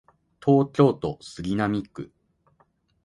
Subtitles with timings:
[0.43, 2.11] 東京都杉並区